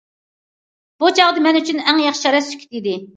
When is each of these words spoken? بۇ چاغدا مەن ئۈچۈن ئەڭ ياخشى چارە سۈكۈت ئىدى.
بۇ 1.03 1.11
چاغدا 1.19 1.43
مەن 1.47 1.59
ئۈچۈن 1.59 1.83
ئەڭ 1.91 2.01
ياخشى 2.05 2.25
چارە 2.29 2.41
سۈكۈت 2.47 2.75
ئىدى. 2.81 2.95